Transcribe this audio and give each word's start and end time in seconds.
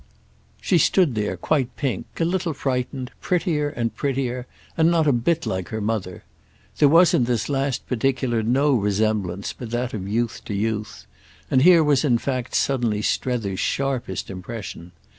She 0.59 0.79
stood 0.79 1.13
there 1.13 1.37
quite 1.37 1.75
pink, 1.75 2.07
a 2.19 2.25
little 2.25 2.53
frightened, 2.55 3.11
prettier 3.21 3.69
and 3.69 3.93
prettier 3.95 4.47
and 4.75 4.89
not 4.89 5.05
a 5.05 5.11
bit 5.13 5.45
like 5.45 5.69
her 5.69 5.79
mother. 5.79 6.23
There 6.79 6.89
was 6.89 7.13
in 7.13 7.25
this 7.25 7.49
last 7.49 7.85
particular 7.85 8.41
no 8.41 8.73
resemblance 8.73 9.53
but 9.53 9.69
that 9.69 9.93
of 9.93 10.07
youth 10.07 10.41
to 10.45 10.55
youth; 10.55 11.05
and 11.51 11.61
here 11.61 11.83
was 11.83 12.03
in 12.03 12.17
fact 12.17 12.55
suddenly 12.55 13.03
Strether's 13.03 13.59
sharpest 13.59 14.31
impression. 14.31 14.91